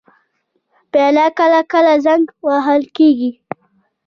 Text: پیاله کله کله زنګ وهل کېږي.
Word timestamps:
پیاله 0.91 1.25
کله 1.37 1.61
کله 1.71 1.93
زنګ 2.05 2.23
وهل 2.47 2.81
کېږي. 2.95 3.31